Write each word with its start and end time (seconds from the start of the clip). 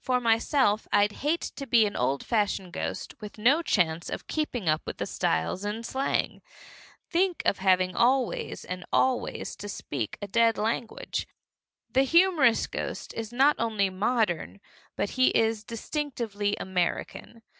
For 0.00 0.18
myself, 0.20 0.88
I'd 0.92 1.12
hate 1.22 1.52
to 1.54 1.64
be 1.64 1.86
an 1.86 1.94
old 1.94 2.26
fashioned 2.26 2.72
ghost 2.72 3.14
with 3.20 3.38
no 3.38 3.62
chance 3.62 4.08
to 4.08 4.18
keep 4.26 4.48
up 4.66 4.82
with 4.84 4.98
the 4.98 5.06
styles 5.06 5.64
in 5.64 5.84
slang. 5.84 6.42
Think 7.08 7.40
of 7.46 7.58
having 7.58 7.94
always 7.94 8.64
and 8.64 8.84
always 8.92 9.54
to 9.54 9.68
speak 9.68 10.18
a 10.20 10.26
dead 10.26 10.58
language! 10.58 11.28
The 11.88 12.02
humorous 12.02 12.66
ghost 12.66 13.14
is 13.14 13.32
not 13.32 13.54
only 13.60 13.88
modern, 13.88 14.58
but 14.96 15.10
he 15.10 15.28
is 15.28 15.62
distinctively 15.62 16.56
American. 16.58 17.42